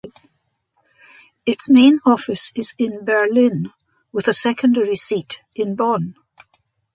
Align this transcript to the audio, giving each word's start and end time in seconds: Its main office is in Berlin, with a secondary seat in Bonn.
Its 1.45 1.69
main 1.69 1.99
office 2.07 2.51
is 2.55 2.73
in 2.79 3.05
Berlin, 3.05 3.71
with 4.11 4.27
a 4.27 4.33
secondary 4.33 4.95
seat 4.95 5.41
in 5.53 5.75
Bonn. 5.75 6.15